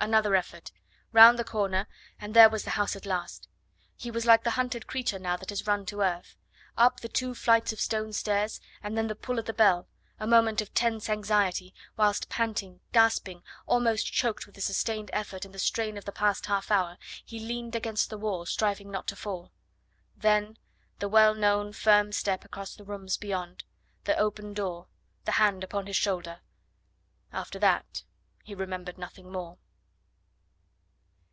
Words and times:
Another 0.00 0.34
effort; 0.36 0.70
round 1.12 1.38
the 1.38 1.44
corner, 1.44 1.86
and 2.20 2.34
there 2.34 2.50
was 2.50 2.64
the 2.64 2.70
house 2.72 2.94
at 2.94 3.06
last. 3.06 3.48
He 3.96 4.10
was 4.10 4.26
like 4.26 4.44
the 4.44 4.50
hunted 4.50 4.86
creature 4.86 5.18
now 5.18 5.38
that 5.38 5.48
has 5.48 5.66
run 5.66 5.86
to 5.86 6.02
earth. 6.02 6.36
Up 6.76 7.00
the 7.00 7.08
two 7.08 7.34
flights 7.34 7.72
of 7.72 7.80
stone 7.80 8.12
stairs, 8.12 8.60
and 8.82 8.98
then 8.98 9.06
the 9.06 9.14
pull 9.14 9.38
at 9.38 9.46
the 9.46 9.54
bell; 9.54 9.88
a 10.20 10.26
moment 10.26 10.60
of 10.60 10.74
tense 10.74 11.08
anxiety, 11.08 11.72
whilst 11.96 12.28
panting, 12.28 12.80
gasping, 12.92 13.42
almost 13.64 14.12
choked 14.12 14.44
with 14.44 14.56
the 14.56 14.60
sustained 14.60 15.08
effort 15.14 15.46
and 15.46 15.54
the 15.54 15.58
strain 15.58 15.96
of 15.96 16.04
the 16.04 16.12
past 16.12 16.44
half 16.44 16.70
hour, 16.70 16.98
he 17.24 17.40
leaned 17.40 17.74
against 17.74 18.10
the 18.10 18.18
wall, 18.18 18.44
striving 18.44 18.90
not 18.90 19.06
to 19.06 19.16
fall. 19.16 19.52
Then 20.14 20.58
the 20.98 21.08
well 21.08 21.34
known 21.34 21.72
firm 21.72 22.12
step 22.12 22.44
across 22.44 22.74
the 22.74 22.84
rooms 22.84 23.16
beyond, 23.16 23.64
the 24.04 24.18
open 24.18 24.52
door, 24.52 24.88
the 25.24 25.32
hand 25.32 25.64
upon 25.64 25.86
his 25.86 25.96
shoulder. 25.96 26.40
After 27.32 27.58
that 27.58 28.02
he 28.42 28.54
remembered 28.54 28.98
nothing 28.98 29.32
more. 29.32 29.56